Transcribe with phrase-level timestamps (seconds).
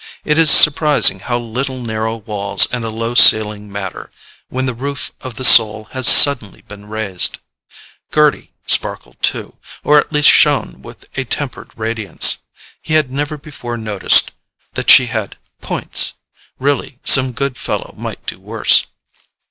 [0.25, 4.09] It is surprising how little narrow walls and a low ceiling matter,
[4.49, 7.37] when the roof of the soul has suddenly been raised.
[8.11, 12.39] Gerty sparkled too; or at least shone with a tempered radiance.
[12.81, 14.31] He had never before noticed
[14.73, 18.87] that she had "points"—really, some good fellow might do worse....